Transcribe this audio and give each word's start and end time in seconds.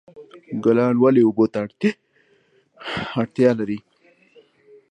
ګلان 0.63 0.95
ولې 1.01 1.21
اوبو 1.27 1.45
ته 1.53 1.59
اړتیا 3.21 3.51
لري؟ 3.59 3.79